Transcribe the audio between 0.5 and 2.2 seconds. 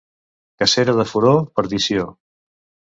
Cacera de furó, perdició.